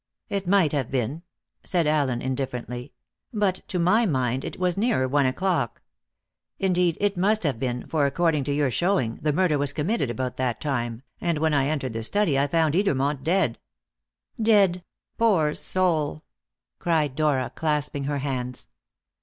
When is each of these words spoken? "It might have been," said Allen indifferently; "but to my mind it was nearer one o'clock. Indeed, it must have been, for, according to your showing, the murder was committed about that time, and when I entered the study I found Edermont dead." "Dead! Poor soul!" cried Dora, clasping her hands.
"It 0.29 0.47
might 0.47 0.71
have 0.71 0.89
been," 0.89 1.21
said 1.63 1.85
Allen 1.85 2.23
indifferently; 2.23 2.91
"but 3.31 3.61
to 3.67 3.77
my 3.77 4.07
mind 4.07 4.43
it 4.43 4.57
was 4.59 4.75
nearer 4.75 5.07
one 5.07 5.27
o'clock. 5.27 5.79
Indeed, 6.57 6.97
it 6.99 7.17
must 7.17 7.43
have 7.43 7.59
been, 7.59 7.85
for, 7.85 8.07
according 8.07 8.43
to 8.45 8.51
your 8.51 8.71
showing, 8.71 9.19
the 9.21 9.31
murder 9.31 9.59
was 9.59 9.73
committed 9.73 10.09
about 10.09 10.37
that 10.37 10.59
time, 10.59 11.03
and 11.21 11.37
when 11.37 11.53
I 11.53 11.67
entered 11.67 11.93
the 11.93 12.01
study 12.01 12.39
I 12.39 12.47
found 12.47 12.73
Edermont 12.73 13.21
dead." 13.21 13.59
"Dead! 14.41 14.83
Poor 15.19 15.53
soul!" 15.53 16.23
cried 16.79 17.15
Dora, 17.15 17.51
clasping 17.53 18.05
her 18.05 18.17
hands. 18.17 18.69